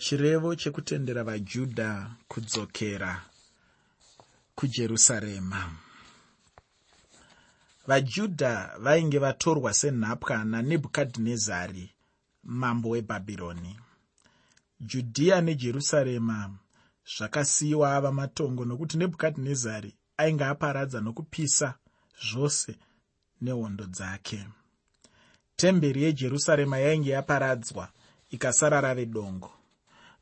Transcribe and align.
chirevo 0.00 0.54
chekutendera 0.54 1.24
vajudha 1.24 2.10
kudzokera 2.28 3.22
kujerusarema. 4.54 5.72
Vajudha 7.86 8.70
vainge 8.78 9.18
vatorwa 9.18 9.74
senhapwa 9.74 10.44
nanebhukadhinezari 10.44 11.90
mambo 12.42 12.88
webhabhironi. 12.88 13.80
Judhiya 14.80 15.40
nejerusarema 15.40 16.50
zvakasiyiwa 17.16 17.96
ava 17.96 18.12
matongo 18.12 18.64
nokuti 18.64 18.98
nebhukadhinezari 18.98 19.94
ainge 20.16 20.44
aparadza 20.44 21.00
nokupisa 21.00 21.74
zvose 22.30 22.72
nehondo 23.40 23.84
dzake. 23.84 24.46
Temberi 25.56 26.02
yejerusarema 26.02 26.78
yainge 26.78 27.10
yaparadzwa 27.10 27.88
ikasara 28.30 28.80
rave 28.80 29.06
dongo 29.06 29.59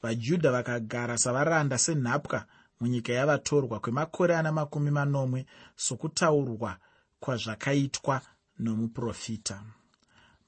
vajudha 0.03 0.53
vakagara 0.53 1.19
savaranda 1.19 1.79
senhapwa 1.79 2.45
munyika 2.81 3.13
yavatorwa 3.13 3.81
kwemakore 3.81 4.37
ana 4.37 4.53
makumi 4.53 4.91
manomwe 4.91 5.47
sokutaurwa 5.77 6.77
kwazvakaitwa 7.21 8.21
nomuprofita. 8.59 9.63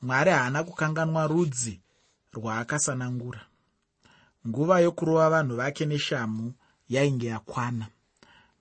Mwari 0.02 0.30
haana 0.30 0.64
kukanganwa 0.64 1.26
rudzi 1.26 1.80
rwaakasanangura. 2.32 3.40
Nguva 4.48 4.80
yokurova 4.80 5.30
vanhu 5.30 5.56
vake 5.56 5.86
neshamhu 5.86 6.52
yainge 6.88 7.26
yakwana. 7.26 7.86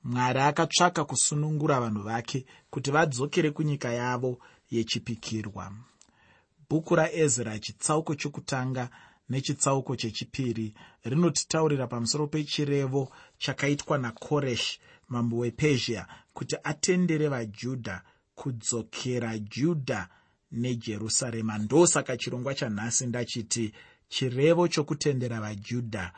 Mwari 0.03 0.39
akatsvaka 0.39 1.05
kusunungura 1.05 1.79
vanhu 1.79 2.03
vake 2.03 2.45
kuti 2.69 2.91
vadzokere 2.91 3.51
kunyika 3.51 3.89
yavo 3.93 4.39
yechipikirwa. 4.71 5.71
Bhuku 6.69 6.95
raezra 6.95 7.59
chitsauko 7.59 8.15
chokutanga 8.15 8.89
nechitsauko 9.29 9.95
chechipiri. 9.95 10.73
Rinotitaurira 11.03 11.87
pamusoro 11.87 12.27
pechirevo 12.27 13.11
chakaitwa 13.37 13.97
nakoreshi 13.97 14.79
mambo 15.07 15.37
wepezhia 15.37 16.07
kuti 16.33 16.55
atendere 16.63 17.27
vajudha 17.27 18.01
kudzokera 18.35 19.39
judha 19.39 20.07
nejerusarema. 20.51 21.57
Ndosaka 21.57 22.17
chirongwa 22.17 22.55
chanhasi 22.55 23.07
ndachiti 23.07 23.73
chirevo 24.07 24.67
chokutendera 24.67 25.41
vajudha 25.41 26.13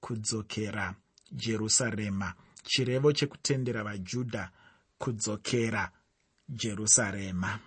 kudzokera 0.00 0.94
jerusarema. 1.32 2.34
Chirevo 2.64 3.12
chekutendera 3.12 3.84
vajudha 3.84 4.50
kudzokera 4.98 5.90
jerusarema. 6.48 7.58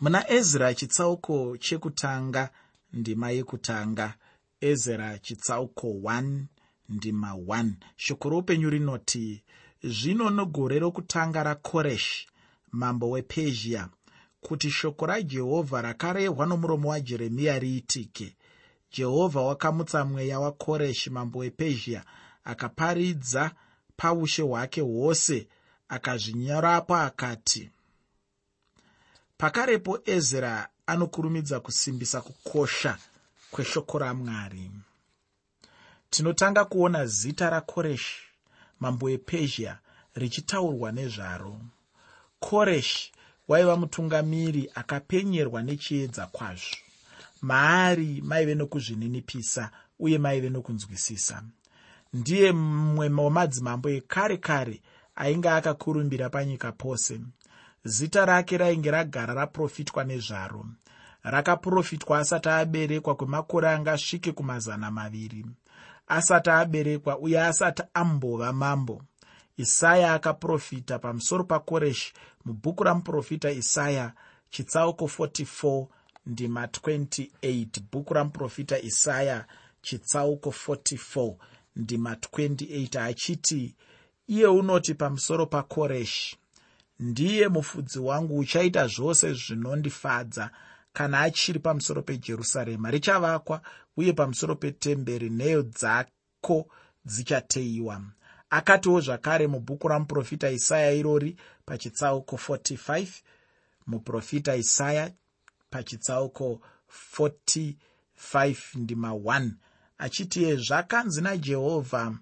Muna 0.00 0.30
ezra 0.30 0.74
chitsauko 0.74 1.56
chekutanga 1.56 2.50
ndima 2.92 3.30
yekutanga. 3.30 4.14
Ezra 4.60 5.18
chitsauko 5.18 5.86
1 5.86 6.44
ndima 6.88 7.32
1 7.32 7.72
shoko 7.96 8.28
roupenyu 8.28 8.70
rinoti 8.70 9.42
zvino 9.84 10.30
nogore 10.30 10.78
rokutanga 10.78 11.42
rakoreshi 11.42 12.28
mambo 12.72 13.10
wepezhia 13.10 13.88
kuti 14.40 14.70
shoko 14.70 15.06
rajehovha 15.06 15.82
rakarehwa 15.82 16.46
nomuromo 16.46 16.88
wajeremiya 16.88 17.58
riitike. 17.58 18.36
Jehovha 18.92 19.40
wakamutsa 19.40 20.04
mweya 20.04 20.40
wakoreshi 20.40 21.10
mambo 21.10 21.38
wepezhia 21.38 22.04
akaparidza 22.44 23.50
paushe 23.96 24.42
hwake 24.42 24.80
hwose 24.80 25.48
akazvinyorapo 25.88 26.96
akati 26.96 27.70
pakarepo 29.36 29.98
ezra 30.04 30.68
anokurumidza 30.86 31.60
kusimbisa 31.60 32.20
kukosha 32.20 32.98
kweshoko 33.50 33.98
ramwari. 33.98 34.70
Tinotanga 36.10 36.64
kuona 36.64 37.06
zita 37.06 37.50
rakoreshi 37.50 38.16
mambo 38.80 39.06
wepezhia 39.06 39.78
richitaurwa 40.14 40.92
nezvaro. 40.92 41.60
Koreshi 42.40 43.12
waiva 43.48 43.76
mutungamiri 43.76 44.70
akapenyerwa 44.74 45.62
nechiedza 45.62 46.26
kwazvo. 46.26 46.76
Maari 47.42 48.20
maive 48.24 48.54
nokuzvininipisa 48.54 49.70
uye 49.98 50.18
maive 50.18 50.50
nokunzwisisa. 50.50 51.42
Ndiye 52.12 52.52
mumwe 52.52 53.08
wemadzimambo 53.08 53.88
ekare 53.90 54.36
kare 54.36 54.80
ainge 55.16 55.48
akakurumbira 55.48 56.30
panyika 56.30 56.72
pose 56.72 57.20
zita 57.84 58.24
rake 58.26 58.58
rainge 58.58 58.90
ragara 58.90 59.34
raprofitwa 59.34 60.04
nezvaro. 60.04 60.66
Rakaprofitwa 61.22 62.18
asati 62.18 62.48
aberekwa 62.48 63.14
kwemakore 63.14 63.68
angasvike 63.68 64.32
kumazana 64.32 64.90
maviri. 64.90 65.46
Asati 66.08 66.50
aberekwa 66.50 67.18
uye 67.18 67.40
asati 67.40 67.82
ambova 67.94 68.52
mambo. 68.52 69.02
Isaya 69.56 70.14
akaprofita 70.14 70.98
pamusoro 70.98 71.44
pakoreshi. 71.44 72.12
Mubhuku 72.44 72.84
ramuprofita 72.84 73.50
isaya 73.50 74.12
chitsauko 74.50 75.04
44 75.04 75.86
ndima 76.26 76.66
28 76.66 77.80
bhuku 77.92 78.14
ramuprofita 78.14 78.78
isaya 78.80 79.44
chitsauko 79.82 80.50
44 80.50 81.34
ndima 81.76 82.14
28 82.14 83.00
achiti 83.00 83.76
iye 84.26 84.46
unoti 84.46 84.94
pamusoro 84.94 85.46
pakoreshi 85.46 86.38
ndiye 87.02 87.48
mufudzi 87.48 87.98
wangu 87.98 88.38
uchaita 88.38 88.86
zvose 88.86 89.34
zvinondifadza. 89.34 90.50
Kana 90.92 91.20
achiri 91.20 91.58
pamusoro 91.58 92.02
pejerusarema 92.02 92.90
richavakwa 92.90 93.62
uye 93.96 94.12
pamusoro 94.12 94.54
petemberi 94.56 95.30
nheyo 95.30 95.62
dzako 95.62 96.68
dzichateyiwa. 97.04 98.02
Akatiwo 98.50 99.00
zvakare 99.00 99.46
mubhuku 99.46 99.88
ramuprofita 99.88 100.50
isaya 100.50 100.92
irori 100.92 101.36
pachitsauko 101.66 102.36
45 102.36 103.06
muprofita 103.86 104.56
isaya 104.56 105.10
pachitsauko 105.70 106.60
45 107.18 107.74
ndima 108.74 109.10
1 109.10 109.50
achitiye 109.98 110.56
zvakanzi 110.56 111.20
najehovha 111.22 112.12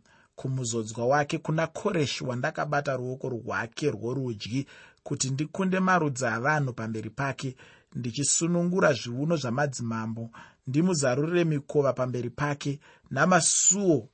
kumuzodzwa 0.40 1.06
wake 1.06 1.38
kuna 1.38 1.66
koreshi 1.66 2.24
wandakabata 2.24 2.96
ruoko 2.96 3.28
rwake 3.28 3.90
rworudyi 3.90 4.66
kuti 5.02 5.30
ndikunde 5.30 5.80
marudzi 5.80 6.26
avanhu 6.26 6.72
pamberi 6.72 7.10
pake 7.10 7.56
ndichisunungura 7.94 8.92
zviuno 8.92 9.36
zvamadzimambo. 9.36 10.30
Ndimuzarurire 10.66 11.44
mikova 11.44 11.92
pamberi 11.92 12.30
pake 12.30 12.80
namasuo 13.10 14.08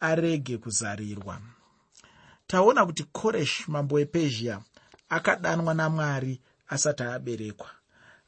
arege 0.00 0.58
kuzarirwa. 0.58 1.38
Taona 2.46 2.86
kuti 2.86 3.04
koreshi 3.04 3.70
mambo 3.70 3.94
wepezhia 3.94 4.60
akadanwa 5.08 5.74
namwari 5.74 6.40
asati 6.68 7.02
aberekwa. 7.02 7.70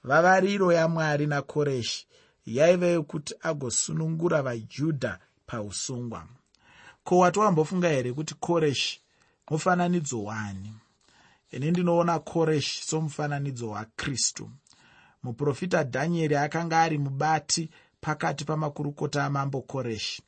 Vavariro 0.04 0.72
yamwari 0.72 1.26
nakoreshi 1.26 2.06
yaiva 2.46 2.86
yekuti 2.86 3.34
agosunungura 3.42 4.42
vajudha 4.42 5.18
pausungwa 5.46 6.26
ko 7.04 7.18
watiwambofunga 7.18 7.88
here 7.88 8.12
kuti 8.12 8.34
koreshi 8.34 9.00
mufananidzo 9.50 10.22
wani? 10.24 10.72
Ini 11.50 11.70
ndinoona 11.70 12.18
koreshi 12.18 12.82
somufananidzo 12.84 13.68
wakristu 13.70 14.50
muprofita 15.22 15.84
dhanieri 15.84 16.36
akanga 16.36 16.82
ari 16.82 16.98
mubati 16.98 17.70
pakati 18.00 18.44
pamakurukota 18.44 19.24
amambo 19.24 19.60
koreshi 19.62 20.22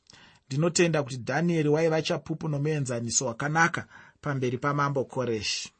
ndinotenda 0.47 1.03
kuti 1.03 1.17
dhanieri 1.17 1.69
waiva 1.69 2.03
chapupu 2.03 2.49
nomuenzaniso 2.49 3.27
wakanaka 3.27 3.87
pamberi 4.21 4.59
pamambo 4.59 5.05
koreshi 5.05 5.73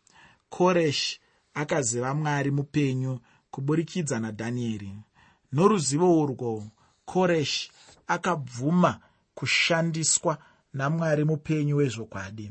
koreshi 0.49 1.21
akaziva 1.55 2.15
mwari 2.15 2.51
mupenyu 2.51 3.21
kuburikidza 3.51 4.21
nadhanieri 4.21 4.93
noruzivo 5.53 6.21
urwo 6.23 6.67
koreshi 7.05 7.73
akabvuma 8.07 9.01
kushandiswa 9.35 10.39
namwari 10.77 11.25
mupenyu 11.25 11.77
wezvokwadi 11.77 12.47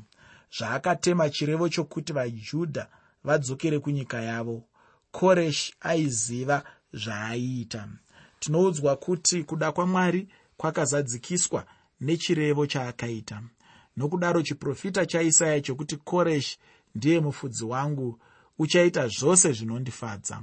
zvaakatema 0.57 1.29
chirevo 1.29 1.69
chokuti 1.69 2.13
vajudha 2.13 2.87
vadzokere 3.23 3.79
kunyika 3.79 4.21
yavo. 4.21 4.63
Koreshi 5.11 5.73
aiziva 5.79 6.63
zvaaiita. 6.93 7.87
Tinoudzwa 8.39 8.95
kuti 8.95 9.43
kuda 9.43 9.71
kwamwari 9.71 10.27
kwakazadzikiswa 10.57 11.65
nechirevo 12.01 12.67
chaakaita. 12.67 13.43
Nokudaro 13.97 14.41
chiprofita 14.41 15.05
chaisaya 15.05 15.61
chokuti 15.61 15.97
koreshi 15.97 16.57
ndiye 16.95 17.19
mufudzi 17.19 17.65
wangu 17.65 18.19
uchaita 18.59 19.07
zvose 19.07 19.51
zvinondifadza. 19.51 20.41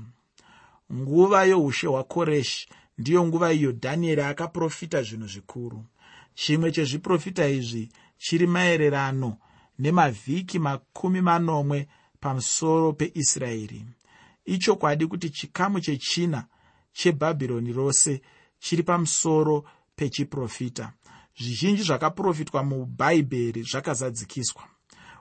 Nguva 0.92 1.44
youshe 1.44 1.86
hwakoreshi 1.86 2.68
ndiyo 2.98 3.26
nguva 3.26 3.52
iyo 3.52 3.72
dhanieri 3.72 4.22
akaprofita 4.22 5.02
zvinhu 5.02 5.26
zvikuru 5.26 5.84
chimwe 6.34 6.72
chezviprofita 6.72 7.48
izvi 7.48 7.88
chiri 8.18 8.46
maererano 8.46 9.36
nemavhiki 9.78 10.58
makumi 10.58 11.20
manomwe 11.20 11.88
pamusoro 12.20 12.92
peisraeri. 12.92 13.84
Ichokwadi 14.44 15.06
kuti 15.06 15.30
chikamu 15.30 15.80
chechina 15.80 16.46
chebhabhironi 16.92 17.72
rose 17.72 18.22
chiri 18.58 18.82
pamusoro 18.82 19.64
pechiprofita. 19.96 20.92
Zvizhinji 21.38 21.82
zvakaprofitwa 21.82 22.62
mubhaibheri 22.62 23.62
zvakazadzikiswa. 23.62 24.62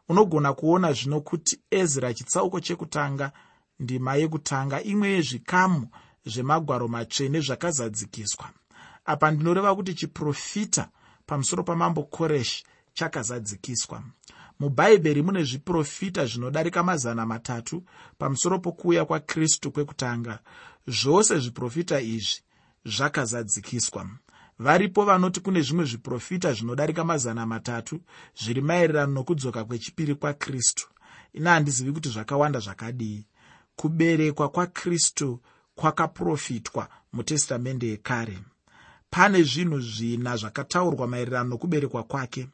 Unogona 0.10 0.54
kuona 0.54 0.94
zvino 0.94 1.22
kuti 1.22 1.60
ezra 1.72 2.14
chitsauko 2.14 2.60
chekutanga 2.60 3.32
ndima 3.80 4.16
yekutanga 4.16 4.84
imwe 4.84 5.10
yezvikamu 5.10 5.88
zvemagwaro 6.26 6.88
matsvene 6.88 7.40
zvakazadzikiswa. 7.40 8.50
Apa 9.06 9.32
ndinoreva 9.32 9.76
kuti 9.76 9.94
chiprofita 9.94 10.90
pamusoro 11.32 11.64
pamambo 11.64 12.04
koreshi 12.04 12.64
chakazadzikiswa. 12.94 14.04
Mubhaibheri 14.60 15.22
mune 15.22 15.44
zviprofita 15.44 16.26
zvinodarika 16.26 16.84
mazana 16.84 17.26
matatu 17.26 17.84
pamusoro 18.18 18.60
pokuuya 18.60 19.06
kwakristu 19.06 19.72
kwekutanga. 19.72 20.40
Zvose 20.88 21.40
zviprofita 21.40 22.02
izvi 22.02 22.42
zvakazadzikiswa. 22.86 24.10
Varipo 24.60 25.06
vanoti 25.06 25.40
kune 25.40 25.62
zvimwe 25.62 25.86
zviprofita 25.86 26.54
zvinodarika 26.54 27.04
mazana 27.04 27.46
matatu 27.46 28.02
zviri 28.44 28.62
maererano 28.62 29.14
nokudzoka 29.14 29.64
kwechipiri 29.66 30.16
kwakristu. 30.16 30.88
Ina 31.34 31.52
handizivi 31.52 31.92
kuti 31.92 32.10
zvakawanda 32.10 32.60
zvakadii. 32.60 33.26
Kuberekwa 33.76 34.50
kwakristu 34.50 35.40
kwakaprofitwa 35.76 36.88
mutestamende 37.14 37.88
yekare 37.88 38.40
pane 39.12 39.44
zvinhu 39.44 39.80
zvina 39.82 40.38
zvakataurwa 40.38 41.08
maererano 41.08 41.50
nokuberekwa 41.50 42.04
kwake. 42.04 42.48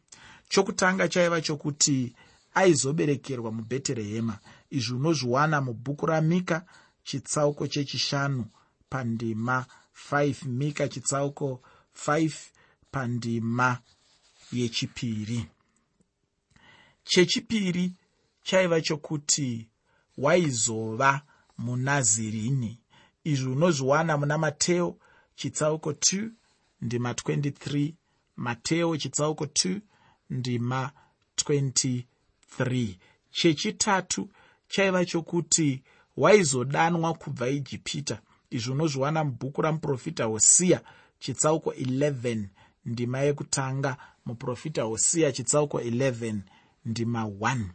Chokutanga 0.50 1.08
chaiva 1.08 1.42
chokuti 1.42 2.16
aizoberekerwa 2.54 3.52
mubheterehema. 3.52 4.40
Izvi 4.70 4.94
unozviwana 4.94 5.62
mubhuku 5.62 6.06
ramika 6.06 6.66
chitsauko 7.04 7.68
chechishanu 7.68 8.46
pandima 8.90 9.66
5 10.12 10.46
mika 10.46 10.88
chitsauko 10.88 11.62
5 12.08 12.32
pandima 12.92 13.78
yechipiri. 14.52 15.46
Chechipiri 17.04 17.92
chaiva 18.44 18.82
chokuti 18.82 19.68
waizova 20.18 21.22
munazirini. 21.58 22.80
Izvi 23.24 23.50
unozviwana 23.50 24.18
muna 24.18 24.38
mateo 24.38 24.98
chitsauko 25.36 25.92
2 25.92 26.30
ndima 26.82 27.12
23 27.12 27.94
mateo 28.36 28.98
chitsauko 28.98 29.46
2 29.46 29.80
ndima 30.30 30.92
23 31.46 32.96
chechitatu 33.32 34.30
chaiva 34.68 35.06
chokuti 35.06 35.84
waizodanwa 36.18 37.14
kubva 37.14 37.50
ijipita 37.50 38.22
izvi 38.50 38.72
unozviwana 38.72 39.24
mubhuku 39.24 39.62
ramuprofita 39.62 40.24
hosiya 40.26 40.82
chitsauko 41.20 41.72
11 41.72 42.46
ndima 42.86 43.20
yekutanga 43.20 43.98
muprofita 44.26 44.82
hosiya 44.84 45.32
chitsauko 45.32 45.80
11 45.80 46.36
ndima 46.86 47.24
1 47.24 47.66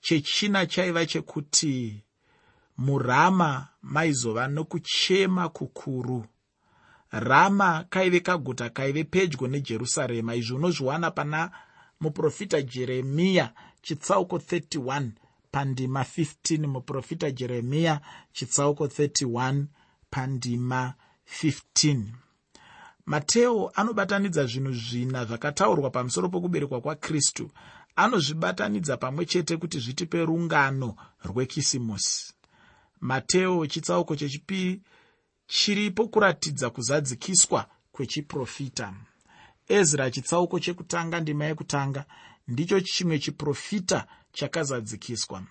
chechina 0.00 0.66
chaiva 0.66 1.06
chekuti 1.06 2.02
murama 2.76 3.68
maizova 3.82 4.48
nokuchema 4.48 5.48
kukuru 5.48 6.26
rama 7.10 7.84
kaive 7.90 8.20
kaguta 8.20 8.70
kaive 8.70 9.04
pedyo 9.04 9.48
nejerusarema. 9.48 10.34
Izvi 10.34 10.54
unozviwana 10.54 11.10
pana 11.10 11.50
muprofita 12.00 12.62
jeremiya 12.62 13.52
chitsauko 13.82 14.36
31 14.36 15.08
pandima 15.50 16.02
15 16.02 16.66
muprofita 16.66 17.30
jeremiya 17.30 18.00
chitsauko 18.32 18.86
31 18.86 19.64
pandima 20.10 20.94
15 21.42 22.02
mateo 23.06 23.70
anobatanidza 23.74 24.46
zvinhu 24.46 24.72
zvina 24.72 25.24
zvakataurwa 25.24 25.90
pamusoro 25.90 26.28
pokuberekwa 26.28 26.80
kwakristu. 26.80 27.50
Anozvibatanidza 27.96 28.96
pamwe 28.96 29.26
chete 29.26 29.56
kuti 29.56 29.78
zvitipe 29.78 30.24
rungano 30.24 30.96
rwekisimusi. 31.24 32.34
Mateo 33.00 33.66
chitsauko 33.66 34.16
chechipiri 34.16 34.80
chiripo 35.46 36.08
kuratidza 36.08 36.70
kuzadzikiswa 36.70 37.66
kwechiprofita. 37.92 38.94
Ezra 39.68 40.10
chitsauko 40.10 40.60
chekutanga 40.60 41.20
ndima 41.20 41.44
yekutanga 41.44 42.04
ndicho 42.48 42.80
chimwe 42.80 43.18
chiprofita 43.18 44.06
chakazadzikiswa. 44.32 45.42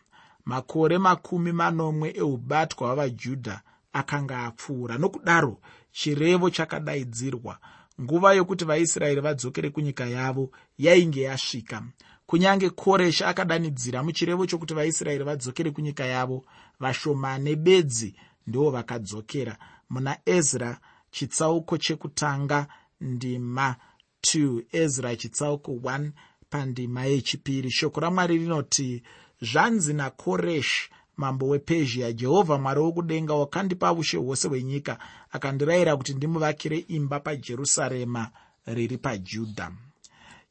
Makore 0.45 0.97
makumi 0.97 1.51
manomwe 1.51 2.13
eubatwa 2.17 2.87
hwavajudha 2.87 3.61
akanga 3.93 4.43
apfuura. 4.43 4.97
Nokudaro 4.97 5.57
chirevo 5.91 6.49
chakadaidzirwa. 6.49 7.57
Nguva 8.01 8.33
yokuti 8.33 8.65
vaisraeri 8.65 9.21
vadzokere 9.21 9.69
kunyika 9.69 10.05
yavo 10.05 10.51
yainge 10.77 11.21
yasvika. 11.21 11.83
Kunyange 12.25 12.69
koreshi 12.69 13.23
akadanidzira 13.23 14.03
muchirevo 14.03 14.45
chokuti 14.45 14.73
vaisraeri 14.73 15.23
vadzokere 15.23 15.71
kunyika 15.71 16.05
yavo 16.05 16.45
vashomane 16.79 17.55
bedzi 17.55 18.15
ndivo 18.47 18.71
vakadzokera 18.71 19.57
muna 19.89 20.17
ezra 20.25 20.79
chitsauko 21.11 21.77
chekutanga 21.77 22.67
ndima 23.01 23.75
2 24.21 24.63
ezra 24.71 25.15
chitsauko 25.15 25.71
1 25.71 26.11
pandima 26.49 27.05
yechipiri. 27.05 27.71
Shoko 27.71 27.99
ramwari 27.99 28.37
rinoti 28.37 29.03
zvanzi 29.41 29.93
nakoreshi 29.93 30.89
mambo 31.17 31.47
wepezhia 31.47 32.13
jehovha 32.13 32.57
mwari 32.57 32.79
wokudenga 32.79 33.33
wakandipa 33.33 33.93
ushe 33.93 34.17
hwose 34.17 34.47
hwenyika 34.47 34.97
akandirayira 35.31 35.97
kuti 35.97 36.13
ndimuvakire 36.13 36.77
imba 36.77 37.19
pajerusarema 37.19 38.31
riri 38.65 38.97
pajudha. 38.97 39.71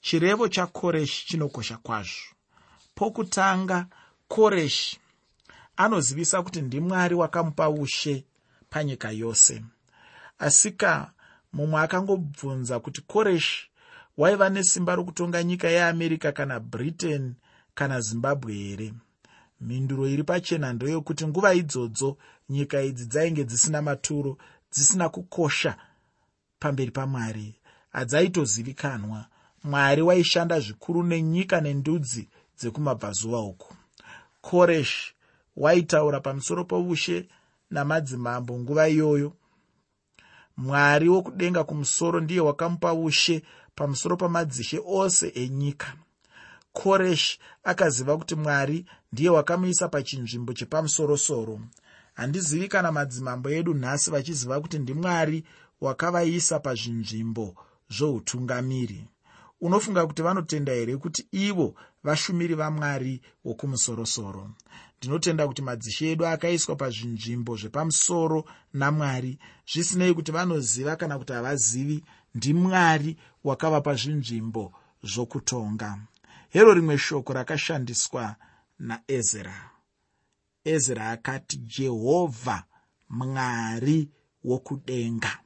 Chirevo 0.01 0.49
chakoreshi 0.49 1.27
chinokosha 1.27 1.77
kwazvo. 1.77 2.35
Pokutanga 2.95 3.87
koreshi 4.29 4.99
anozivisa 5.77 6.43
kuti 6.43 6.63
ndimwari 6.63 7.15
wakamupa 7.15 7.71
ushe 7.71 8.25
panyika 8.75 9.11
yose. 9.11 9.62
Asika 10.38 11.12
mumwe 11.53 11.81
akangobvunza 11.81 12.81
kuti 12.81 13.00
koreshi 13.00 13.71
waiva 14.17 14.49
nesimba 14.50 14.94
rokutonga 14.94 15.43
nyika 15.43 15.69
yeamerica 15.69 16.32
kana 16.35 16.61
britain 16.61 17.35
kana 17.75 18.00
zimbabwe 18.00 18.55
here? 18.55 18.94
Mhinduro 19.61 20.09
iri 20.09 20.23
pachena 20.25 20.73
ndeyokuti 20.73 21.26
nguva 21.26 21.55
idzodzo 21.55 22.17
nyika 22.49 22.82
idzi 22.82 23.06
dzainge 23.06 23.44
dzisina 23.44 23.82
maturo 23.82 24.38
dzisina 24.73 25.09
kukosha 25.09 25.77
pamberi 26.59 26.91
pamwari. 26.91 27.55
Hadzaitozivikanwa 27.93 29.27
mwari 29.65 30.03
waishanda 30.03 30.60
zvikuru 30.60 31.03
nenyika 31.03 31.60
nendudzi 31.60 32.29
dzekumabvazuva 32.58 33.39
uku. 33.41 33.75
Koreshi 34.41 35.15
waitaura 35.56 36.20
pamusoro 36.20 36.65
poushe 36.65 37.29
namadzimambo 37.71 38.59
nguva 38.59 38.89
iyoyo. 38.89 39.33
Mwari 40.56 41.09
wokudenga 41.09 41.65
kumusoro 41.65 42.21
ndiye 42.21 42.41
wakamupa 42.41 42.94
ushe 42.94 43.43
pamusoro 43.75 44.17
pamadzishe 44.17 44.81
ose 44.87 45.33
enyika. 45.35 45.93
Koreshi 46.73 47.39
akaziva 47.65 48.19
kuti 48.19 48.35
mwari 48.35 48.87
ndiye 49.13 49.31
wakamuisa 49.31 49.89
pachinzvimbo 49.89 50.53
chepamusorosoro. 50.53 51.61
Handizivi 52.15 52.69
kana 52.69 52.93
madzimambo 52.93 53.51
edu 53.51 53.75
nhasi 53.75 54.11
vachiziva 54.11 54.61
kuti 54.61 54.79
ndimwari 54.79 55.44
wakavaisa 55.81 56.59
pazvinzvimbo 56.61 57.55
zvoutungamiri. 57.97 59.09
Unofunga 59.61 60.06
kuti 60.06 60.23
vanotenda 60.23 60.73
here 60.73 60.97
kuti 60.97 61.27
ivo 61.33 61.75
vashumiri 62.05 62.55
vamwari 62.55 63.21
wokumusorosoro 63.44 64.51
ndinotenda 64.98 65.46
kuti 65.48 65.63
madzishe 65.63 66.10
edu 66.13 66.27
akaiswa 66.27 66.77
pazvinzvimbo 66.77 67.56
zvepamusoro 67.56 68.44
namwari. 68.72 69.39
Zvisinei 69.70 70.15
kuti 70.15 70.32
vanoziva 70.32 70.96
kana 70.96 71.19
kuti 71.19 71.32
havazivi 71.32 72.05
ndimwari 72.34 73.17
wakavapa 73.44 73.94
zvinzvimbo 73.94 74.72
zvokutonga. 75.03 75.98
Hero 76.48 76.74
rimwe 76.74 76.98
shoko 76.98 77.32
rakashandiswa 77.32 78.36
naezra 78.79 79.70
ezra 80.65 81.10
akati 81.10 81.56
jehovha 81.56 82.65
mwari 83.08 84.08
wokudenga. 84.44 85.39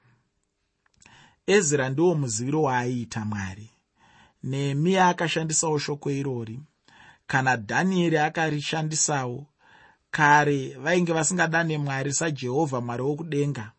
Ezra 1.47 1.89
ndiwo 1.89 2.15
muziviro 2.15 2.63
waaiita 2.63 3.25
mwari. 3.25 3.71
Nehemiya 4.43 5.09
akashandisawo 5.09 5.79
shoko 5.79 6.11
irori 6.11 6.61
kana 7.31 7.57
dhanieri 7.57 8.19
akarishandisawo 8.19 9.47
kare 10.11 10.77
vainge 10.83 11.13
vasingadane 11.13 11.79
mwari 11.79 12.13
sajehovha 12.13 12.81
mwari 12.81 13.03
wokudenga. 13.03 13.73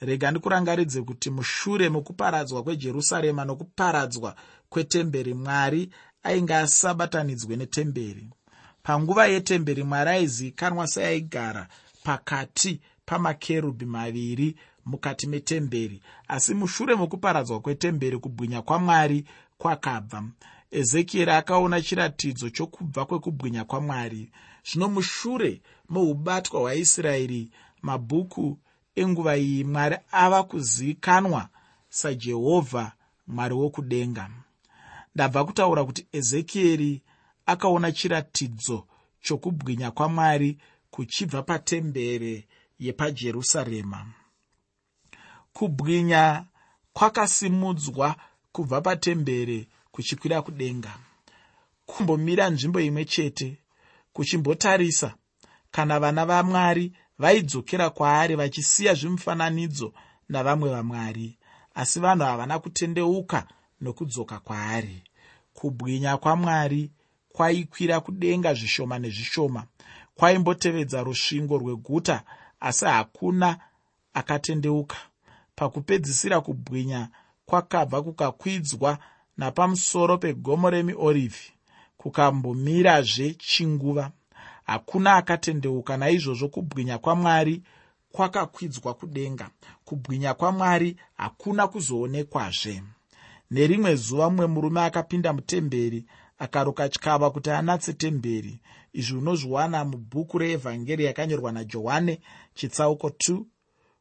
Rega 0.00 0.30
ndikurangaridze 0.30 1.02
kuti 1.02 1.30
mushure 1.30 1.88
mokuparadzwa 1.88 2.62
kwejerusarema 2.62 3.44
nokuparadzwa 3.44 4.36
kwetemberi 4.68 5.34
mwari 5.34 5.90
ainge 6.22 6.54
asabatanidzwe 6.54 7.56
netemberi. 7.56 8.28
Panguva 8.82 9.26
yetemberi 9.26 9.82
mwari 9.82 10.10
aizivikanwa 10.10 10.86
seaigara 10.86 11.68
pakati 12.04 12.80
pamakerubhi 13.06 13.84
maviri 13.84 14.56
mukati 14.86 15.26
metemberi 15.26 16.02
asi 16.28 16.54
mushure 16.54 16.94
mokuparadzwa 16.94 17.60
kwetemberi 17.60 18.18
kubwinya 18.18 18.62
kwamwari 18.62 19.24
kwakabva 19.58 20.24
ezekieri 20.70 21.30
akaona 21.30 21.80
chiratidzo 21.82 22.50
chokubva 22.50 23.06
kwekubwinya 23.06 23.64
kwamwari. 23.64 24.30
Zvino 24.68 24.88
mushure 24.88 25.62
moubatwa 25.88 26.60
hwaisraeri 26.60 27.50
mabhuku 27.82 28.58
enguva 28.94 29.36
iyi 29.36 29.64
mwari 29.64 29.96
ava 30.12 30.42
kuzivikanwa 30.42 31.48
sajehovha 31.88 32.92
mwari 33.26 33.54
wokudenga. 33.54 34.30
Ndabva 35.14 35.44
kutaura 35.44 35.84
kuti 35.84 36.06
ezekieri 36.12 37.02
akaona 37.46 37.92
chiratidzo 37.92 38.86
chokubwinya 39.20 39.90
kwamwari 39.90 40.58
kuchibva 40.90 41.42
patembere 41.42 42.48
yepajerusarema. 42.78 44.06
Kubwinya 45.52 46.44
kwakasimudzwa 46.92 48.16
kubva 48.52 48.80
patembere 48.80 49.68
kuchikwira 49.96 50.42
kudenga 50.42 50.92
kumbomira 51.86 52.44
nzvimbo 52.50 52.80
imwe 52.80 53.04
chete 53.04 53.58
kuchimbotarisa. 54.12 55.14
Kana 55.70 56.00
vana 56.00 56.26
vamwari 56.26 56.92
vaidzokera 57.18 57.90
kwaari 57.90 58.34
vachisiya 58.36 58.94
zvimufananidzo 58.94 59.92
navamwe 60.28 60.68
vamwari 60.70 61.38
asi 61.74 62.00
vanhu 62.00 62.24
havana 62.24 62.58
kutendeuka 62.58 63.46
nokudzoka 63.80 64.38
kwaari. 64.38 65.02
Kubwinya 65.54 66.16
kwamwari 66.16 66.90
kwaikwira 67.32 68.00
kudenga 68.00 68.54
zvishoma 68.54 68.98
nezvishoma 68.98 69.64
kwaimbotevedza 70.14 71.02
rusvingo 71.02 71.58
rweguta 71.58 72.22
asi 72.60 72.84
hakuna 72.84 73.58
akatendeuka. 74.14 74.96
Pakupedzisira 75.54 76.40
kubwinya 76.40 77.08
kwakabva 77.46 78.02
kukakwidzwa 78.02 78.98
napamusoro 79.36 80.18
pegomo 80.18 80.70
remiorivhi 80.70 81.52
kukambomirazve 81.96 83.34
chinguva. 83.34 84.10
Hakuna 84.64 85.14
akatendeuka 85.14 85.96
naizvozvo 85.96 86.48
kubwinya 86.48 86.98
kwamwari 86.98 87.62
kwakakwidzwa 88.12 88.94
kudenga. 88.94 89.50
Kubwinya 89.84 90.34
kwamwari 90.34 90.96
hakuna 91.16 91.68
kuzoonekwazve. 91.68 92.82
Nerimwe 93.50 93.94
zuva 93.94 94.30
mumwe 94.30 94.46
murume 94.46 94.80
akapinda 94.80 95.32
mutemberi 95.32 96.06
akaruka 96.38 96.88
tyava 96.88 97.30
kuti 97.30 97.50
anatse 97.50 97.92
temberi. 97.92 98.60
Izvi 98.92 99.16
unozviwana 99.16 99.84
mubhuku 99.84 100.38
reevhangeri 100.38 101.04
yakanyorwa 101.04 101.52
najohane 101.52 102.20
chitsauko 102.54 103.08
2 103.08 103.42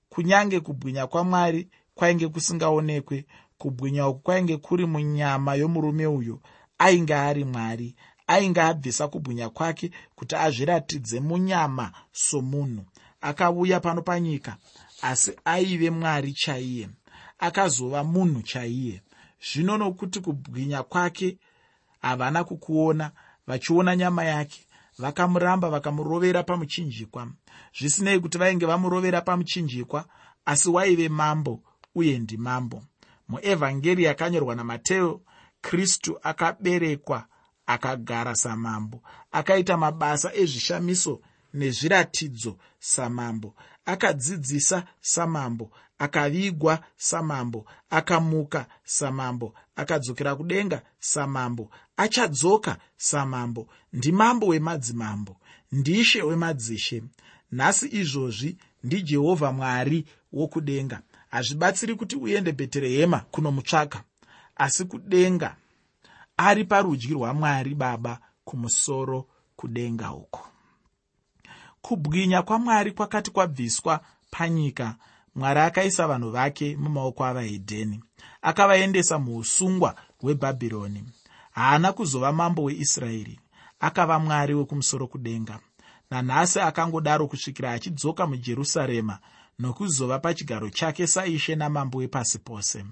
kunyange 0.09 0.59
kubwinya 0.59 1.07
kwamwari 1.07 1.69
kwainge 1.95 2.27
kusingaonekwe 2.27 3.25
kubwinya 3.57 4.07
uku 4.07 4.19
kwainge 4.19 4.57
kuri 4.57 4.85
munyama 4.85 5.55
yomurume 5.55 6.07
uyo 6.07 6.39
ainge 6.77 7.15
ari 7.15 7.43
mwari 7.45 7.95
ainge 8.27 8.61
abvisa 8.61 9.07
kubwinya 9.07 9.49
kwake 9.49 9.91
kuti 10.15 10.35
azviratidze 10.35 11.19
munyama 11.19 11.91
somunhu. 12.11 12.85
Akauya 13.21 13.79
pano 13.79 14.01
panyika 14.01 14.57
asi 15.01 15.31
aive 15.45 15.89
mwari 15.89 16.33
chaiye 16.33 16.89
akazova 17.39 18.03
munhu 18.03 18.41
chaiye. 18.41 19.01
Zvino 19.47 19.77
nokuti 19.77 20.19
kubwinya 20.19 20.83
kwake 20.83 21.37
havana 22.01 22.43
kukuona 22.43 23.11
vachiona 23.47 23.95
nyama 23.95 24.23
yake 24.23 24.65
vakamuramba 24.97 25.69
vakamurovera 25.69 26.43
pamuchinjikwa. 26.43 27.27
Zvisinei 27.79 28.19
kuti 28.19 28.37
vainge 28.37 28.65
vamurovera 28.65 29.21
pamuchinjikwa 29.21 30.05
asi 30.45 30.69
waive 30.69 31.09
mambo 31.09 31.61
uye 31.95 32.19
ndimambo 32.19 32.83
muevhangeri 33.27 34.03
yakanyorwa 34.03 34.55
namateo 34.55 35.21
kristu 35.61 36.19
akaberekwa 36.23 37.25
akagara 37.65 38.35
samambo. 38.35 39.01
Akaita 39.31 39.77
mabasa 39.77 40.33
ezvishamiso 40.35 41.21
nezviratidzo 41.53 42.57
samambo. 42.79 43.55
Akadzidzisa 43.85 44.83
samambo 45.01 45.71
akavigwa 45.99 46.83
samambo 46.97 47.65
akamuka 47.89 48.65
samambo 48.83 49.53
akadzokera 49.75 50.35
kudenga 50.35 50.81
samambo 50.99 51.71
achadzoka 51.97 52.77
samambo. 52.97 53.67
Ndimambo 53.93 54.47
wemadzimambo 54.47 55.37
ndishe 55.71 56.21
wemadzishe. 56.21 57.03
Nhasi 57.51 57.87
izvozvi 57.91 58.57
ndijehovha 58.83 59.51
mwari 59.51 60.05
wokudenga 60.33 61.01
hazvibatsiri 61.35 61.95
kuti 61.95 62.15
uende 62.15 62.51
bheterehema 62.51 63.19
kunomutsvaka 63.19 64.03
asi 64.55 64.85
kudenga 64.85 65.55
ari 66.37 66.63
parudyi 66.65 67.13
rwamwari 67.13 67.75
baba 67.75 68.19
kumusoro 68.45 69.27
kudenga 69.55 70.11
uko 70.13 70.41
kubwinya 71.81 72.41
kwamwari 72.41 72.91
kwakati 72.91 73.31
kwabviswa 73.31 73.99
panyika 74.31 74.95
mwari 75.35 75.59
akaisa 75.59 76.07
vanhu 76.07 76.31
vake 76.31 76.75
mumaoko 76.77 77.25
avahedheni 77.25 78.03
akavaendesa 78.41 79.19
muusungwa 79.19 79.95
hwebhabhironi. 80.21 81.03
Haana 81.51 81.93
kuzova 81.93 82.31
mambo 82.31 82.63
weisraeri 82.63 83.39
akava 83.79 84.19
mwari 84.19 84.53
wekumusoro 84.53 85.07
kudenga 85.07 85.59
nanhasi 86.11 86.59
akangodaro 86.59 87.27
kusvikira 87.27 87.71
achidzoka 87.71 88.27
mujerusarema 88.27 89.19
nokuzova 89.59 90.19
pachigaro 90.19 90.69
chake 90.69 91.07
saishe 91.07 91.55
namambo 91.55 91.97
wepasi 91.97 92.39
pose. 92.39 92.85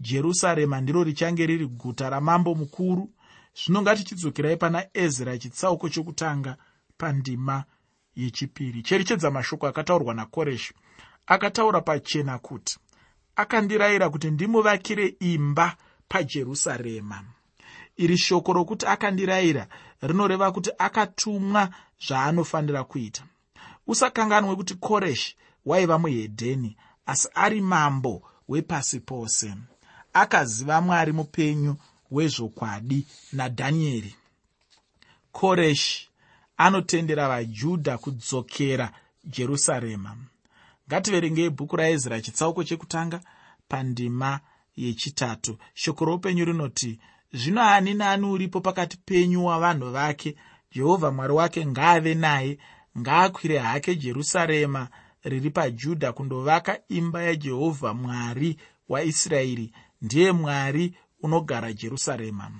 Jerusarema 0.00 0.80
ndiro 0.80 1.04
richange 1.04 1.46
riri 1.46 1.66
guta 1.66 2.10
ramambo 2.10 2.54
mukuru. 2.54 3.10
Zvino 3.54 3.82
ngatichidzokerai 3.82 4.56
pana 4.56 4.86
ezra 4.94 5.38
chitsauko 5.38 5.88
chokutanga 5.88 6.56
pandima 6.98 7.64
yechipiri. 8.16 8.82
Cherechedza 8.82 9.30
mashoko 9.30 9.66
akataurwa 9.66 10.14
nakoreshi. 10.14 10.74
Akataura 11.26 11.80
pachena 11.80 12.38
kuti 12.38 12.78
akandirayira 13.36 14.10
kuti 14.10 14.30
ndimuvakire 14.30 15.16
imba 15.20 15.76
pajerusarema. 16.08 17.24
Iri 17.96 18.18
shoko 18.18 18.52
rokuti 18.52 18.86
akandirayira 18.86 19.66
rinoreva 20.02 20.52
kuti 20.52 20.70
akatumwa 20.78 21.68
zvaanofanira 22.06 22.84
kuita. 22.84 23.22
Usakanganwe 23.86 24.56
kuti 24.56 24.74
koreshi 24.74 25.36
waiva 25.66 25.98
muhedheni 25.98 26.76
asi 27.06 27.28
ari 27.34 27.60
mambo 27.60 28.22
wepasi 28.48 29.00
pose. 29.00 29.54
Akaziva 30.12 30.80
mwari 30.80 31.12
mupenyu 31.12 31.76
wezvokwadi 32.10 33.06
nadhanieri. 33.32 34.14
Koreshi 35.32 36.08
anotendera 36.56 37.28
vajudha 37.28 37.98
kudzokera 37.98 38.92
jerusarema. 39.24 40.16
Ngativerengei 40.88 41.50
bhuku 41.50 41.76
raezra 41.76 42.20
chitsauko 42.20 42.64
chekutanga 42.64 43.20
pandima 43.68 44.40
yechitatu. 44.76 45.58
Shoko 45.74 46.04
roupenyu 46.04 46.44
rinoti 46.44 46.98
zvino 47.32 47.62
ani 47.62 47.94
naani 47.94 48.26
uripo 48.26 48.60
pakati 48.60 48.96
penyu 48.96 49.44
wavanhu 49.46 49.90
vake? 49.90 50.36
Jehovha 50.72 51.10
mwari 51.10 51.32
wake 51.32 51.66
ngaave 51.66 52.14
naye 52.14 52.58
ngaakwire 52.98 53.58
hake 53.58 53.94
jerusarema 53.96 54.88
riri 55.24 55.50
pajudha 55.50 56.12
kundovaka 56.12 56.78
imba 56.88 57.22
yajehovha 57.22 57.94
mwari 57.94 58.56
waisraeri 58.88 59.72
ndiye 60.02 60.32
mwari 60.32 60.94
unogara 61.22 61.72
jerusarema. 61.72 62.50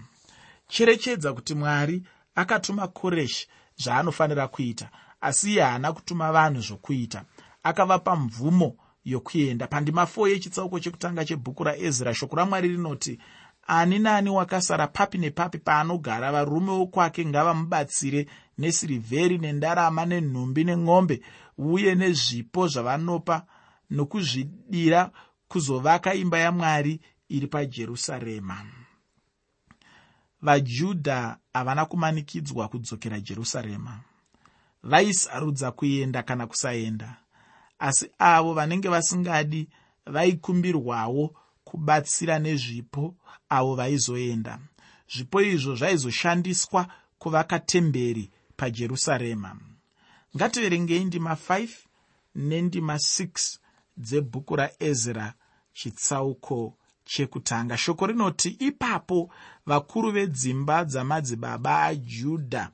Cherechedza 0.69 1.33
kuti 1.33 1.55
mwari 1.55 2.03
akatuma 2.35 2.89
koreshi 2.89 3.49
zvaanofanira 3.77 4.49
kuita 4.49 4.91
asi 5.23 5.53
iye 5.53 5.63
haana 5.63 5.93
kutuma 5.93 6.33
vanhu 6.33 6.61
zvokuita. 6.61 7.25
Akavapa 7.63 8.17
mvumo 8.17 8.77
yokuenda. 9.05 9.67
Pandima 9.67 10.05
4 10.05 10.29
yechitsauko 10.29 10.81
chekutanga 10.81 11.25
chebhuku 11.25 11.65
raezra 11.65 12.15
shoko 12.15 12.37
ramwari 12.37 12.69
rinoti 12.69 13.19
ani 13.67 13.99
naani 13.99 14.31
wakasara 14.31 14.87
papi 14.87 15.19
nepapi 15.19 15.59
paanogara 15.59 16.33
varume 16.33 16.71
wokwake 16.71 17.27
ngavamubatsire 17.27 18.27
nesirivheri 18.63 19.37
nendarama 19.39 20.03
nenhumbi 20.07 20.63
nemombe 20.65 21.17
uye 21.59 21.95
nezvipo 21.95 22.69
zvavanopa 22.73 23.37
nokuzvidira 23.91 25.11
kuzovaka 25.49 26.15
imba 26.15 26.39
yamwari 26.39 27.01
iri 27.29 27.47
pajerusarema. 27.47 28.57
Vajudha 30.43 31.39
havana 31.55 31.85
kumanikidzwa 31.87 32.69
kudzokera 32.69 33.21
jerusarema. 33.21 34.01
Vaisarudza 34.83 35.71
kuenda 35.71 36.23
kana 36.23 36.47
kusaenda 36.47 37.23
asi 37.83 38.11
avo 38.19 38.55
vanenge 38.55 38.89
vasingadi 38.89 39.69
vaikumbirwawo 40.07 41.35
kubatsira 41.65 42.39
nezvipo 42.39 43.15
avo 43.49 43.75
vaizoenda. 43.75 44.59
Zvipo 45.13 45.43
izvo 45.43 45.75
zvaizoshandiswa 45.75 46.87
kuvaka 47.19 47.59
temberi 47.59 48.31
pajerusarema. 48.63 49.57
Ngativerengei 50.37 51.05
ndima 51.05 51.35
5 51.35 51.69
nendima 52.35 52.95
6 52.95 53.59
dzebhuku 53.97 54.57
raezra 54.57 55.35
chitsauko 55.73 56.77
chekutanga. 57.05 57.77
Shoko 57.77 58.07
rinoti 58.07 58.49
ipapo 58.49 59.31
vakuru 59.67 60.11
vedzimba 60.11 60.85
dzamadzibaba 60.85 61.83
ajudha 61.83 62.71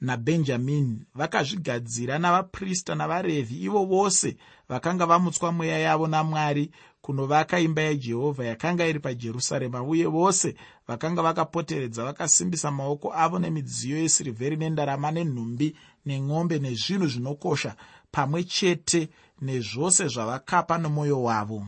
nabhenjamini 0.00 1.06
vakazvigadzira 1.14 2.18
navaprista 2.18 2.94
navarevhi 2.94 3.64
ivo 3.64 3.84
vose 3.84 4.36
vakanga 4.68 5.06
vamutswa 5.06 5.52
mweya 5.52 5.78
yavo 5.78 6.06
namwari 6.06 6.70
kunovaka 7.10 7.60
imba 7.60 7.82
yajehovha 7.82 8.44
yakanga 8.44 8.86
iri 8.86 9.00
pajerusarema 9.00 9.82
uye 9.82 10.06
vose 10.06 10.54
vakanga 10.88 11.22
vakapoteredza 11.22 12.04
vakasimbisa 12.04 12.70
maoko 12.70 13.12
avo 13.14 13.38
nemidziyo 13.38 13.98
yesirivheri 13.98 14.56
nendarama 14.56 15.10
nenhumbi 15.10 15.76
nemombe 16.06 16.58
nezvinhu 16.58 17.06
zvinokosha 17.06 17.74
pamwe 18.10 18.44
chete 18.44 19.08
nezvose 19.40 20.08
zvavakapa 20.08 20.78
nomwoyo 20.78 21.22
wavo. 21.22 21.66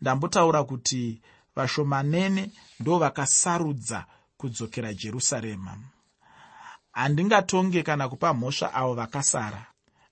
Ndambotaura 0.00 0.64
kuti 0.64 1.20
vashomanene 1.56 2.50
ndo 2.80 2.98
vakasarudza 2.98 4.04
kudzokera 4.36 4.94
jerusarema. 4.94 5.78
Handingatonge 6.92 7.82
kana 7.82 8.08
kupa 8.08 8.34
mhosva 8.34 8.74
avo 8.74 8.94
vakasara 8.94 9.66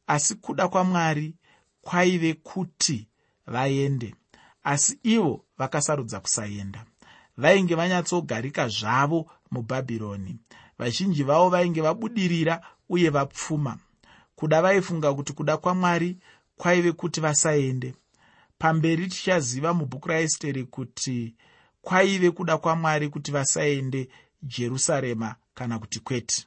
asi 0.07 0.35
kuda 0.35 0.69
kwamwari 0.69 1.35
kwaive 1.83 2.35
kuti 2.35 3.10
vaende. 3.51 4.15
Asi 4.65 4.99
ivo 5.03 5.45
vakasarudza 5.59 6.21
kusaenda 6.21 6.85
vainge 7.37 7.75
vanyatsogarika 7.75 8.69
zvavo 8.69 9.31
mubhabhironi. 9.51 10.37
Vazhinji 10.79 11.23
vavo 11.23 11.49
vainge 11.49 11.81
vabudirira 11.81 12.61
uye 12.89 13.11
vapfuma. 13.11 13.79
Kuda 14.37 14.63
vaifunga 14.63 15.15
kuti 15.15 15.33
kuda 15.33 15.57
kwamwari 15.57 16.19
kwaive 16.57 16.93
kuti 16.93 17.21
vasaende 17.21 17.95
pamberi 18.59 19.07
tichaziva 19.07 19.75
mubhuku 19.75 20.09
raesteri 20.09 20.65
kuti 20.65 21.35
kwaive 21.83 22.31
kuda 22.31 22.59
kwamwari 22.59 23.09
kuti 23.09 23.31
vasaende 23.33 24.09
jerusarema 24.43 25.35
kana 25.55 25.79
kuti 25.79 26.01
kwete. 26.01 26.47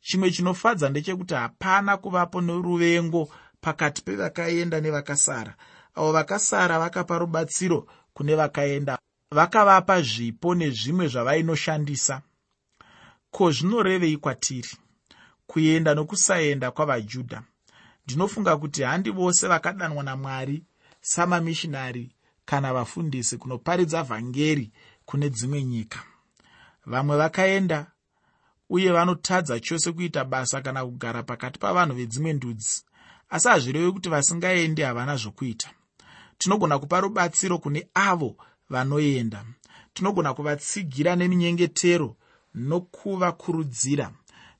Chimwe 0.00 0.30
chinofadza 0.30 0.88
ndechekuti 0.88 1.34
hapana 1.34 1.96
kuvapo 1.96 2.40
noruvengo 2.40 3.28
pakati 3.60 4.02
pevakaenda 4.02 4.80
nevakasara 4.80 5.54
avo 5.98 6.12
vakasara 6.12 6.78
vakapa 6.78 7.18
rubatsiro 7.18 7.86
kune 8.14 8.34
vakaenda. 8.34 8.98
Vakavapa 9.30 10.02
zvipo 10.02 10.54
nezvimwe 10.54 11.08
zvavainoshandisa 11.08 12.22
ko 13.30 13.52
zvinorevei 13.52 14.16
kwatiri? 14.16 14.72
Kuenda 15.46 15.94
nokusaenda 15.94 16.70
kwavajudha. 16.70 17.42
Ndinofunga 18.04 18.56
kuti 18.56 18.82
handi 18.82 19.10
vose 19.10 19.48
vakadanwa 19.48 20.02
namwari 20.02 20.64
samamishinari 21.00 22.12
kana 22.44 22.72
vafundisi 22.72 23.36
kunoparidza 23.38 24.02
vhangeri 24.02 24.72
kune 25.04 25.30
dzimwe 25.30 25.62
nyika. 25.64 25.98
Vamwe 26.86 27.16
vakaenda 27.16 27.86
uye 28.70 28.92
vanotadza 28.92 29.60
chose 29.60 29.92
kuita 29.92 30.24
basa 30.24 30.60
kana 30.60 30.84
kugara 30.84 31.22
pakati 31.22 31.58
pavanhu 31.58 31.94
vedzimwe 31.94 32.32
ndudzi. 32.32 32.84
Asi 33.30 33.48
hazvirevi 33.48 33.92
kuti 33.92 34.08
vasingaendi 34.08 34.82
havana 34.82 35.16
zvokuita 35.16 35.70
tinogona 36.38 36.78
kupa 36.78 37.00
rubatsiro 37.00 37.58
kune 37.58 37.88
avo 37.94 38.36
vanoenda. 38.70 39.44
Tinogona 39.94 40.34
kuvatsigira 40.34 41.16
neminyengetero 41.16 42.16
nokuvakurudzira. 42.54 44.10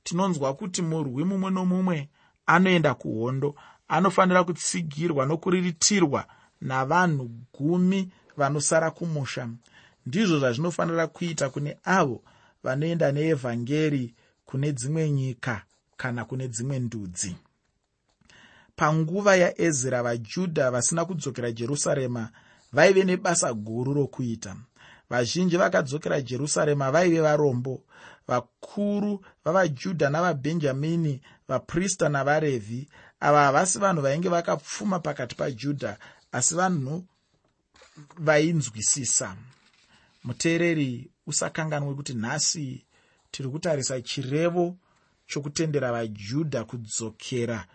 Tinonzwa 0.03 0.53
kuti 0.53 0.81
murwi 0.81 1.23
mumwe 1.23 1.51
nomumwe 1.51 2.09
anoenda 2.45 2.93
kuhondo 2.93 3.55
anofanira 3.87 4.43
kutsigirwa 4.43 5.25
nokuriritirwa 5.25 6.25
navanhu 6.61 7.29
gumi 7.53 8.11
vanosara 8.37 8.91
kumusha. 8.91 9.49
Ndizvo 10.05 10.39
zvazvinofanira 10.39 11.07
kuita 11.07 11.49
kune 11.49 11.77
avo 11.83 12.23
vanoenda 12.63 13.11
neevhangeri 13.11 14.13
kune 14.45 14.71
dzimwe 14.71 15.09
nyika 15.11 15.63
kana 15.97 16.25
kune 16.25 16.47
dzimwe 16.47 16.79
ndudzi 16.79 17.35
panguva 18.79 19.35
yaezra 19.35 20.03
vajudha 20.03 20.71
vasina 20.71 21.05
kudzokera 21.05 21.51
jerusarema 21.51 22.29
vaive 22.73 23.03
nebasa 23.03 23.53
guru 23.53 23.93
rokuita. 23.93 24.55
Vazhinji 25.09 25.57
vakadzokera 25.57 26.21
jerusarema 26.21 26.91
vaive 26.91 27.21
varombo. 27.21 27.83
Vakuru 28.27 29.25
vavajudha 29.45 30.09
navabhenjamini 30.09 31.21
vaprista 31.47 32.09
navarevhi 32.09 32.87
ava 33.19 33.43
havasi 33.43 33.79
vanhu 33.79 34.01
vainge 34.01 34.29
vakapfuma 34.29 34.99
pakati 34.99 35.35
pajudha 35.35 35.97
asi 36.31 36.55
vanhu 36.55 37.05
vainzwisisa. 38.17 39.35
Muteereri 40.23 41.09
usakanganwe 41.27 41.95
kuti 41.95 42.13
nhasi 42.13 42.85
tiri 43.31 43.49
kutarisa 43.49 44.01
chirevo 44.01 44.77
chokutendera 45.27 45.91
vajudha 45.91 46.63
kudzokera 46.63 47.65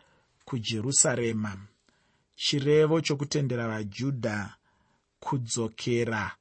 kujerusarema. 0.45 1.57
Chirevo 2.37 3.01
chokutendera 3.01 3.69
vajudha 3.69 4.55
kudzokera 5.21 6.33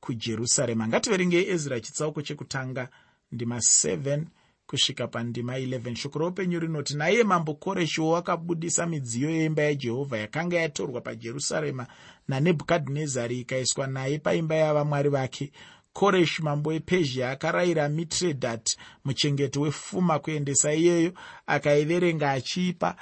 kujerusarema. 0.00 0.88
Ngativerengei 0.88 1.48
ezra 1.50 1.80
chitsauko 1.80 2.22
chekutanga 2.22 2.88
ndima 3.32 3.56
7 3.56 4.24
kusvika 4.66 5.06
pandima 5.08 5.58
11 5.58 5.94
shoko 5.94 6.18
roupenyu 6.18 6.60
rinoti 6.60 6.96
naiye 6.96 7.24
mambo 7.24 7.54
koreshiwo 7.54 8.10
wakabudisa 8.10 8.86
midziyo 8.86 9.30
yeimba 9.30 9.62
yajehovha 9.62 10.18
yakanga 10.18 10.56
yatorwa 10.60 11.00
pajerusarema 11.00 11.86
nanebhukadhinezari 12.28 13.40
ikaiswa 13.40 13.86
naye 13.86 14.18
paimba 14.18 14.54
yavamwari 14.54 15.08
vake. 15.08 15.52
Koreshi 15.92 16.42
mambo 16.42 16.70
wepezhia 16.70 17.30
akarayira 17.30 17.88
mitredhat 17.88 18.76
muchengeti 19.04 19.58
wefuma 19.58 20.18
kuendesa 20.18 20.74
iyeyo 20.74 21.12
akaiverenga 21.46 22.30
achiipa 22.32 22.96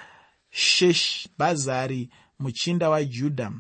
sheshbhazari 0.56 2.10
muchinda 2.38 2.90
wajudha 2.90 3.52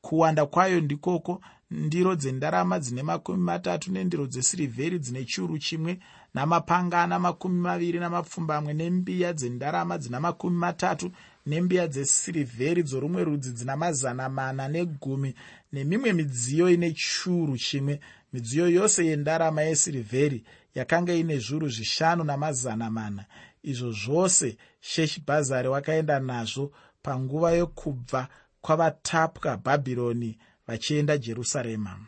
kuwanda 0.00 0.46
kwayo 0.46 0.80
ndikoko 0.80 1.40
ndiro 1.70 2.16
dzendarama 2.16 2.78
dzine 2.78 3.02
makumi 3.02 3.42
matatu 3.42 3.92
nendiro 3.92 4.26
dzesirivheri 4.26 4.98
dzine 4.98 5.24
chiuru 5.24 5.58
chimwe 5.58 5.98
namapangana 6.34 7.18
makumi 7.18 7.60
maviri 7.60 7.98
namapfumbamwe 7.98 8.74
nembiya 8.74 9.32
dzendarama 9.32 9.98
dzina 9.98 10.20
makumi 10.20 10.56
matatu 10.56 11.10
nembiya 11.46 11.86
dzesirivheri 11.88 12.82
dzorumwe 12.82 13.24
rudzi 13.24 13.52
dzina 13.52 13.76
mazana 13.76 14.28
mana 14.28 14.68
negumi 14.68 15.34
nemimwe 15.72 16.12
midziyo 16.12 16.70
ine 16.70 16.92
chiuru 16.92 17.58
chimwe. 17.58 18.00
Midziyo 18.32 18.68
yose 18.68 19.06
yendarama 19.06 19.62
yesirivheri 19.62 20.44
yakanga 20.74 21.14
ine 21.14 21.38
zviuru 21.38 21.68
zvishanu 21.68 22.24
namazana 22.24 22.90
mana 22.90 23.24
izvo 23.62 23.92
zvose 23.92 24.56
sheshibhazari 24.80 25.68
wakaenda 25.68 26.20
nazvo 26.20 26.72
panguva 27.02 27.50
yokubva 27.52 28.28
kwavatapwa 28.60 29.56
bhabhironi 29.56 30.38
vachienda 30.66 31.18
jerusarema. 31.18 32.00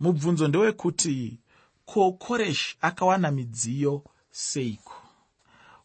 Mubvunzo 0.00 0.48
ndewekuti 0.48 1.40
ko 1.84 2.12
koreshi 2.12 2.76
akawana 2.80 3.30
midziyo 3.30 4.04
seiko? 4.30 4.94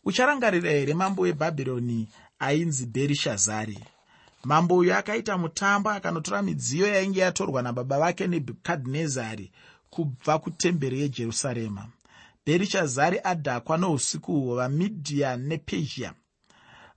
Ucharangarira 0.06 0.72
here 0.72 0.94
mambo 0.94 1.22
webhabhironi 1.22 2.10
ainzi 2.40 2.86
bherishazari? 2.86 3.80
Mambo 4.44 4.78
uyu 4.78 4.96
akaita 4.96 5.38
mutambo 5.38 5.90
akanotora 5.90 6.42
midziyo 6.42 6.88
yainge 6.88 7.20
yatorwa 7.20 7.62
nababa 7.62 8.00
vake 8.00 8.28
nebhukadhinezari 8.28 9.52
kubva 9.90 10.40
kutemberi 10.40 11.02
yejerusarema 11.02 11.88
bherishazari 12.50 13.20
adhakwa 13.24 13.78
nousiku 13.78 14.34
uhwo 14.34 14.56
vamidhian 14.56 15.48
nepezhia 15.48 16.14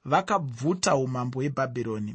vakabvuta 0.05 0.97
umambo 0.97 1.39
hwebhabhironi 1.39 2.15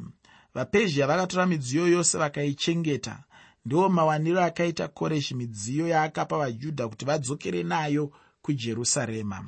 vapezhia 0.54 1.06
vakatora 1.06 1.46
midziyo 1.46 1.88
yose 1.88 2.18
vakaichengeta. 2.18 3.24
Ndiwo 3.64 3.88
mawaniro 3.88 4.44
akaita 4.44 4.88
koreshi 4.88 5.34
midziyo 5.34 5.88
yaakapa 5.88 6.38
vajudha 6.38 6.88
kuti 6.88 7.04
vadzokere 7.04 7.62
nayo 7.62 8.12
kujerusarema. 8.42 9.46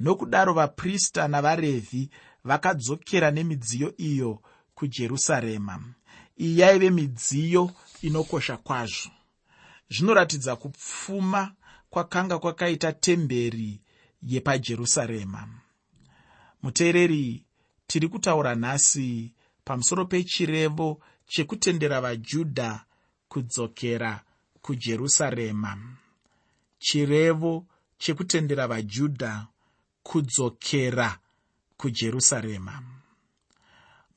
Nokudaro 0.00 0.52
vaprista 0.52 1.28
navarevhi 1.28 2.10
vakadzokera 2.44 3.30
nemidziyo 3.30 3.96
iyo 3.96 4.42
kujerusarema. 4.74 5.84
Iyi 6.38 6.58
yaive 6.58 6.90
midziyo 6.90 7.70
inokosha 8.02 8.56
kwazvo. 8.56 9.10
Zvinoratidza 9.90 10.56
kupfuma 10.56 11.52
kwakanga 11.96 12.38
kwakaita 12.38 12.92
temberi 12.92 13.80
yepajerusarema. 14.22 15.48
Muteereri 16.62 17.44
tiri 17.86 18.08
kutaura 18.08 18.54
nhasi 18.54 19.32
pamusoro 19.64 20.04
pechirevo 20.04 21.00
chekutendera 21.26 22.00
vajudha 22.00 22.84
kudzokera 23.28 24.20
kujerusarema. 24.62 25.78
Chirevo 26.78 27.66
chekutendera 27.98 28.66
vajudha 28.66 29.46
kudzokera 30.02 31.18
kujerusarema. 31.76 32.82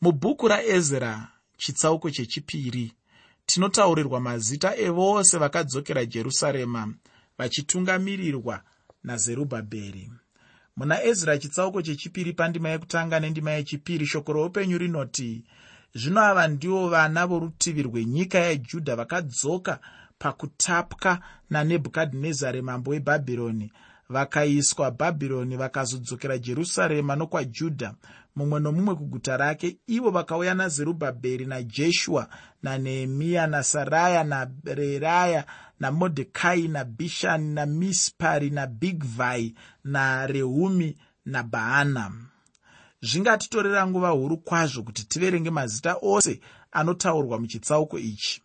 Mubhuku 0.01 0.47
raezra 0.47 1.27
chitsauko 1.57 2.11
chechipiri 2.11 2.93
tinotaurirwa 3.45 4.19
mazita 4.19 4.77
evose 4.77 5.37
vakadzokera 5.37 6.05
jerusarema 6.05 6.93
vachitungamirirwa 7.39 8.55
nazerubhabheri 9.03 10.05
muna 10.77 10.95
ezra 11.03 11.37
chitsauko 11.37 11.81
chechipiri 11.81 12.33
pandima 12.33 12.69
yekutanga 12.69 13.19
nendima 13.19 13.51
yechipiri 13.51 14.05
shoko 14.05 14.33
roupenyu 14.33 14.77
rinoti 14.77 15.31
zvino 15.99 16.21
ava 16.29 16.47
ndivo 16.47 16.89
vana 16.89 17.27
vorutivi 17.27 17.81
rwenyika 17.83 18.37
yejudha 18.39 18.95
vakadzoka 18.95 19.79
pakutapwa 20.19 21.19
nanebhukadhinezari 21.49 22.61
mambo 22.61 22.91
webhabhironi. 22.91 23.71
Vakaiswa 24.09 24.91
bhabhironi 24.91 25.57
vakazodzokera 25.57 26.37
jerusarema 26.37 27.15
nokwajudha 27.15 27.93
mumwe 28.35 28.59
nomumwe 28.59 28.95
kuguta 28.95 29.37
rake. 29.37 29.77
Ivo 29.87 30.11
vakauya 30.11 30.53
nazerubhabheri 30.53 31.45
najeshua 31.45 32.29
nanehemiya 32.63 33.47
nasaraya 33.47 34.23
nareraya 34.23 35.45
namodhekai 35.79 36.67
nabhishani 36.67 37.53
namispari 37.53 38.49
nabigvai 38.49 39.55
narehumi 39.83 40.97
nabhaana 41.25 42.11
zvingatitorera 43.01 43.87
nguva 43.87 44.09
huru 44.09 44.37
kwazvo 44.37 44.83
kuti 44.83 45.03
tiverenge 45.03 45.49
mazita 45.49 45.97
ose 46.01 46.39
anotaurwa 46.71 47.39
muchitsauko 47.39 47.99
ichi. 47.99 48.41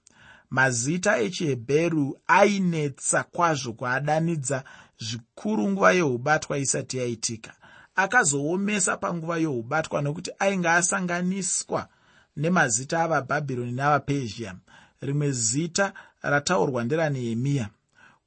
Mazita 0.50 1.18
echihebheru 1.18 2.18
ainetsa 2.26 3.22
kwazvo 3.22 3.72
kuadanidza 3.72 4.64
zvikuru 4.98 5.68
nguva 5.70 5.92
yeubatwa 5.92 6.58
isati 6.58 6.98
yaitika. 6.98 7.54
Akazoomesa 7.96 8.96
panguva 8.96 9.36
youbatwa 9.38 10.02
nokuti 10.02 10.30
ainge 10.38 10.68
asanganiswa 10.68 11.88
nemazita 12.36 13.02
avabhabhironi 13.02 13.72
navapezhia. 13.72 14.54
Rimwe 15.00 15.32
zita 15.32 15.92
rataurwa 16.30 16.84
nderanehemiya 16.84 17.68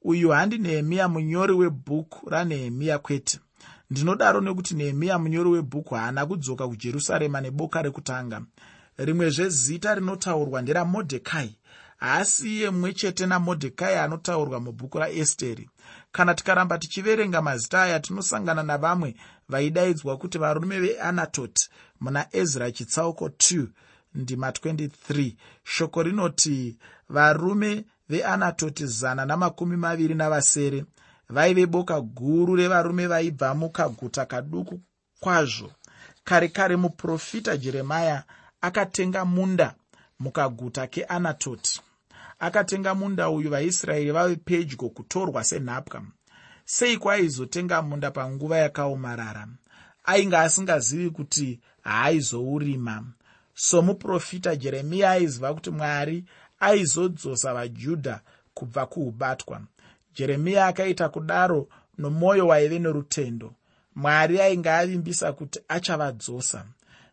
uyu 0.02 0.28
handi 0.30 0.58
nehemiya 0.58 1.08
munyori 1.08 1.52
webhuku 1.52 2.30
ranehemiya 2.30 2.98
kwete. 2.98 3.38
Ndinodaro 3.90 4.40
nekuti 4.40 4.74
nehemiya 4.74 5.18
munyori 5.18 5.50
webhuku 5.50 5.94
haana 5.94 6.26
kudzoka 6.26 6.68
kujerusarema 6.68 7.40
neboka 7.40 7.82
rekutanga. 7.82 8.42
Rimwezve 8.96 9.48
zita 9.48 9.94
rinotaurwa 9.94 10.62
nderamodhekai 10.62 11.56
haasi 11.96 12.56
iye 12.56 12.70
mumwe 12.70 12.92
chete 12.92 13.26
namodhekai 13.26 13.96
anotaurwa 13.96 14.60
mubhuku 14.60 14.98
raesteri. 14.98 15.70
Kana 16.12 16.34
tikaramba 16.34 16.78
tichiverenga 16.78 17.42
mazita 17.42 17.82
aya 17.82 18.00
tinosangana 18.00 18.62
navamwe 18.62 19.14
vaidaidzwa 19.48 20.16
kuti 20.16 20.38
varume 20.38 20.80
veanatoti 20.80 21.68
muna 22.00 22.26
ezra 22.32 22.72
chitsauko 22.72 23.26
2 23.28 23.66
ndima 24.14 24.50
23 24.50 25.34
shoko 25.64 26.02
rinoti 26.02 26.78
varume 27.08 27.84
veanatoti 28.08 28.86
zana 28.86 29.26
namakumi 29.26 29.76
maviri 29.76 30.14
navasere 30.14 30.84
vaive 31.28 31.66
boka 31.66 32.00
guru 32.00 32.56
revarume 32.56 33.06
vaibva 33.06 33.54
mukaguta 33.54 34.26
kaduku 34.26 34.80
kwazvo. 35.20 35.72
Kare 36.24 36.48
kare 36.48 36.76
muprofita 36.76 37.56
jeremaya 37.56 38.24
akatenga 38.60 39.24
munda 39.24 39.74
mukaguta 40.18 40.86
keanatoti. 40.86 41.80
Akatenga 42.38 42.94
munda 42.94 43.30
uyu 43.30 43.50
vaisraeri 43.50 44.10
vave 44.10 44.36
pedyo 44.36 44.88
kutorwa 44.88 45.44
senhapwa. 45.44 46.02
Seiko 46.64 47.10
aizotenga 47.10 47.82
munda 47.82 48.10
panguva 48.10 48.58
yakaomarara? 48.58 49.48
Ainge 50.04 50.36
asingazivi 50.36 51.10
kuti 51.10 51.60
haaizourima 51.82 53.04
somuprofita 53.58 54.56
jeremiya 54.56 55.10
aiziva 55.10 55.54
kuti 55.54 55.70
mwari 55.70 56.24
aizodzosa 56.60 57.54
vajudha 57.54 58.20
kubva 58.54 58.86
kuubatwa. 58.86 59.60
Jeremiya 60.14 60.66
akaita 60.66 61.08
kudaro 61.08 61.68
nomwoyo 61.98 62.46
waive 62.46 62.78
norutendo. 62.78 63.54
Mwari 63.94 64.40
ainge 64.40 64.70
avimbisa 64.70 65.32
kuti 65.32 65.60
achavadzosa. 65.68 66.64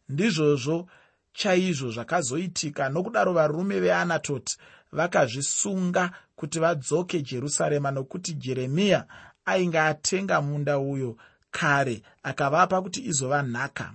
Ndizvozvo 0.10 0.88
chaizvo 1.34 1.92
zvakazoitika 1.92 2.90
nokudaro 2.90 3.34
varume 3.34 3.80
veanatoti 3.80 4.58
vakazvisunga 4.92 6.12
kuti 6.36 6.60
vadzoke 6.60 7.22
jerusarema 7.22 7.92
nokuti 7.92 8.34
jeremiya 8.34 9.06
ainge 9.46 9.80
atenga 9.80 10.42
munda 10.42 10.80
uyo 10.80 11.18
kare 11.52 12.02
akavapa 12.24 12.82
kuti 12.82 13.06
izova 13.06 13.44
nhaka 13.44 13.94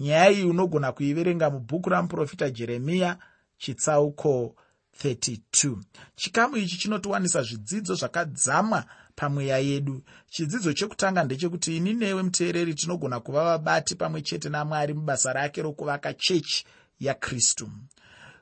nyaya 0.00 0.30
iyi 0.30 0.44
unogona 0.44 0.92
kuiverenga 0.92 1.50
mubhuku 1.50 1.88
ramuprofita 1.90 2.50
jeremiya 2.50 3.18
chitsauko 3.58 4.56
32 5.04 5.76
chikamu 6.16 6.56
ichi 6.56 6.78
chinotiwanisa 6.78 7.42
zvidzidzo 7.42 7.94
zvakadzamwa 7.94 8.84
pamweya 9.16 9.58
yedu. 9.58 10.02
Chidzidzo 10.30 10.72
chekutanga 10.72 11.24
ndechekuti 11.24 11.76
ini 11.76 11.94
newe 11.94 12.22
muteereri 12.22 12.74
tinogona 12.74 13.20
kuva 13.20 13.44
vabati 13.44 13.94
pamwe 13.94 14.22
chete 14.22 14.48
namwari 14.48 14.94
mubasa 14.94 15.32
rake 15.32 15.62
rokuvaka 15.62 16.14
chechi 16.14 16.64
yakristu 17.00 17.70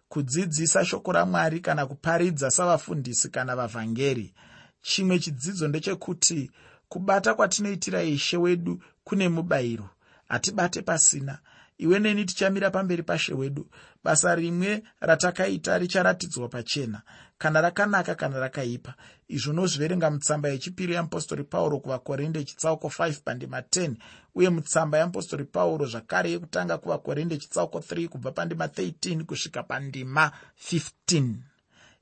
kudzidzisa 0.09 0.85
shoko 0.85 1.13
ramwari 1.13 1.61
kana 1.61 1.87
kuparidza 1.87 2.51
savafundisi 2.51 3.29
kana 3.29 3.57
vavhangeri. 3.57 4.35
Chimwe 4.83 5.19
chidzidzo 5.19 5.69
ndechekuti 5.69 6.51
kubata 6.89 7.35
kwatinoitira 7.35 8.03
ishe 8.03 8.37
wedu 8.37 8.83
kune 9.05 9.29
mubayiro 9.29 9.91
hatibate 10.29 10.83
pasina. 10.83 11.39
Iwe 11.79 11.99
neni 11.99 12.25
tichamira 12.25 12.71
pamberi 12.71 13.03
pashe 13.03 13.35
wedu. 13.35 13.67
Basa 14.05 14.35
rimwe 14.35 14.83
ratakaita 15.01 15.79
richaratidzwa 15.79 16.49
pachena. 16.49 17.03
Kana 17.39 17.61
rakanaka 17.61 18.15
kana 18.15 18.39
rakaipa. 18.39 18.95
Izvo 19.29 19.53
nozviverenga 19.53 20.11
mutsamba 20.11 20.49
yechipiri 20.49 20.93
yeapostori 20.93 21.45
pauro 21.45 21.79
kuvakorinde 21.81 22.45
chitsauko 22.45 22.89
5 22.89 23.21
pandima 23.25 23.61
10 23.61 23.95
uye 24.35 24.51
mutsamba 24.51 24.99
yeapostori 24.99 25.45
pauro 25.45 25.87
zvakare 25.87 26.31
yekutanga 26.31 26.79
kuvakorinde 26.79 27.37
chitsauko 27.37 27.79
3 27.79 28.09
kubva 28.09 28.33
pandima 28.33 28.67
13 28.67 29.25
kusvika 29.25 29.63
pandima 29.63 30.33
15 30.73 31.35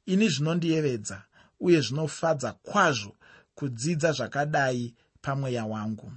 ini 0.06 0.28
zvinondiyevedza 0.28 1.22
uye 1.60 1.80
zvinofadza 1.80 2.52
kwazvo 2.52 3.16
kudzidza 3.54 4.12
zvakadai 4.12 4.94
pamweya 5.22 5.64
wangu 5.64 6.12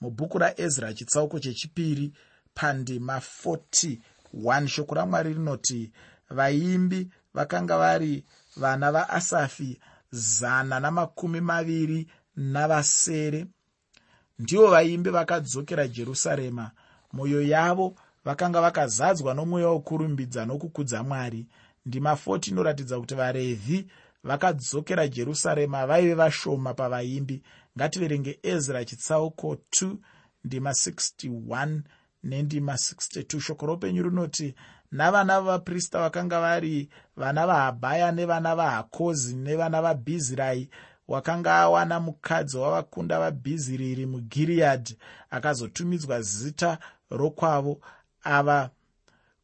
mubhuku 0.00 0.38
raezra 0.38 0.94
chitsauko 0.94 1.38
chechipiri 1.38 2.12
pandima 2.54 3.22
41 3.44 4.66
shoko 4.66 4.94
ramwari 4.94 5.32
rinoti 5.34 5.92
vaimbi 6.30 7.08
vakanga 7.34 7.78
vari 7.78 8.24
vana 8.56 8.92
vaasafi 8.92 9.80
zana 10.10 10.80
namakumi 10.80 11.40
maviri 11.40 12.06
navasere 12.36 13.46
ndivo 14.38 14.70
vaimbi 14.70 15.10
vakadzokera 15.10 15.88
jerusarema. 15.88 16.70
Mwoyo 17.12 17.42
yavo 17.42 17.94
vakanga 18.24 18.60
vakazadzwa 18.60 19.34
nomweya 19.34 19.68
wokurumbidza 19.68 20.44
nokukudza 20.46 21.02
mwari. 21.02 21.46
Ndima 21.86 22.12
40 22.12 22.50
inoratidza 22.50 23.00
kuti 23.00 23.14
varevhi 23.14 23.86
vakadzokera 24.24 25.08
jerusarema 25.08 25.86
vaive 25.86 26.14
vashoma 26.14 26.74
pavaimbi 26.74 27.42
ngativerenge 27.80 28.38
ezra 28.42 28.84
chitsauko 28.84 29.56
2 29.82 29.96
ndima 30.44 30.70
61 30.70 31.80
nendima 32.22 32.72
62 32.72 33.40
shoko 33.40 33.66
roupenyu 33.66 34.02
rinoti 34.02 34.54
navana 34.92 35.40
vavaprista 35.40 36.00
vakanga 36.00 36.40
vari 36.40 36.88
vana 37.16 37.46
vahabhaya 37.46 38.12
nevana 38.12 38.56
vahakozi 38.56 39.36
nevana 39.36 39.82
vabhizirai 39.82 40.70
wakanga 41.08 41.54
awana 41.54 42.00
mukadzi 42.00 42.56
wavakunda 42.56 43.20
vabhiziriri 43.20 44.06
mugiriyadhi 44.06 44.98
akazotumidzwa 45.30 46.22
zita 46.22 46.78
rokwavo. 47.10 47.80
Ava 48.22 48.70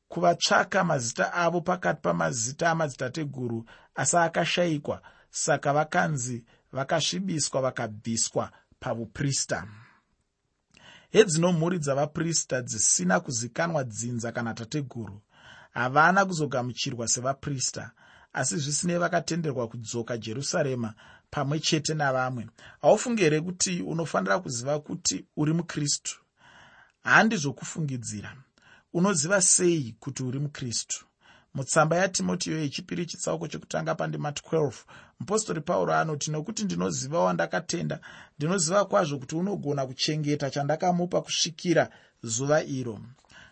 kuvatsvaka 0.08 0.84
mazita 0.84 1.32
avo 1.32 1.60
pakati 1.60 2.00
pamazita 2.02 2.70
amadzitateguru 2.70 3.64
asi 3.94 4.16
akashayikwa. 4.16 5.02
Saka 5.30 5.72
vakanzi 5.72 6.44
vakasvibiswa 6.76 7.60
vakabviswa 7.66 8.44
pauprista 8.80 9.58
hedzino 11.10 11.52
mhuri 11.52 11.78
dzavaprista 11.78 12.62
dzisina 12.62 13.20
kuzikanwa 13.20 13.84
dzinza 13.84 14.32
kana 14.32 14.54
tateguru. 14.54 15.22
Havana 15.70 16.24
kuzogamuchirwa 16.24 17.08
sevaprista 17.08 17.90
asi 18.32 18.56
zvisinei 18.58 18.98
vakatenderwa 18.98 19.68
kudzoka 19.68 20.18
jerusarema 20.18 20.94
pamwe 21.30 21.60
chete 21.60 21.94
navamwe. 21.94 22.46
Haufungi 22.82 23.22
here 23.22 23.40
kuti 23.40 23.82
unofanira 23.82 24.38
kuziva 24.38 24.80
kuti 24.80 25.26
uri 25.36 25.52
mukristu. 25.52 26.20
Handi 27.02 27.36
zvokufungidzira. 27.36 28.36
Unoziva 28.92 29.42
sei 29.42 29.96
kuti 30.00 30.22
uri 30.22 30.38
mukristu 30.38 31.05
mutsamba 31.56 31.96
yatimotiyo 31.96 32.58
yechipiri 32.58 33.06
chitsauko 33.06 33.48
chekutanga 33.48 33.94
pandima 33.94 34.30
12 34.30 34.72
mupostori 35.20 35.60
pauro 35.60 35.94
anoti 35.94 36.30
nokuti 36.30 36.64
ndinoziva 36.64 37.20
wandakatenda 37.20 38.00
ndinoziva 38.38 38.84
kwazvo 38.84 39.18
kuti 39.18 39.34
unogona 39.36 39.86
kuchengeta 39.86 40.50
chandakamupa 40.50 41.22
kusvikira 41.22 41.88
zuva 42.22 42.62
iro. 42.62 43.00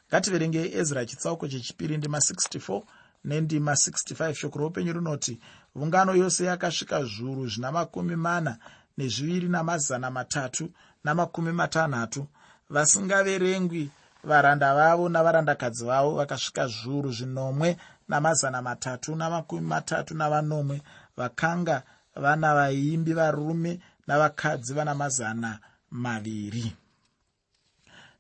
Ngativerenge 0.09 0.71
ezra 0.81 1.07
chitsauko 1.07 1.49
chechipiri 1.49 1.97
ndima 1.97 2.19
64 2.19 2.83
nendima 3.25 3.73
65 3.73 4.35
shoko 4.35 4.59
roupenyu 4.59 4.93
rinoti 4.93 5.41
ungano 5.75 6.15
yose 6.15 6.45
yakasvika 6.45 7.05
zviuru 7.05 7.49
zvina 7.49 7.73
makumi 7.73 8.17
mana 8.17 8.59
nezviviri 8.99 9.49
namazana 9.49 10.11
matatu 10.11 10.71
namakumi 11.05 11.53
matanhatu. 11.53 12.27
Vasingaverengwi 12.71 13.91
varanda 14.25 14.75
vavo 14.75 15.09
navarandakadzi 15.09 15.85
vavo 15.85 16.11
vakasvika 16.15 16.67
zviuru 16.67 17.13
zvinomwe 17.13 17.77
namazana 18.09 18.63
matatu 18.63 19.17
namakumi 19.17 19.67
matatu 19.67 20.15
navanomwe 20.15 20.83
vakanga 21.17 21.83
vana 22.17 22.55
vaimbi 22.55 23.13
varume 23.13 23.81
navakadzi 24.07 24.75
vana 24.75 24.95
mazana 24.95 25.59
maviri. 25.91 26.73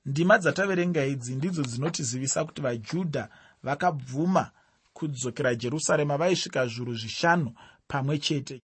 Ndima 0.07 0.39
dzataverenga 0.39 1.05
idzi 1.05 1.35
ndidzo 1.35 1.63
dzinotizivisa 1.63 2.45
kuti 2.45 2.61
vajudha 2.63 3.29
vakabvuma 3.63 4.51
kudzokera 4.93 5.55
jerusarema 5.55 6.17
vaisvika 6.17 6.67
zviuru 6.67 6.95
zvishanu 7.01 7.53
pamwe 7.89 8.19
chete 8.19 8.53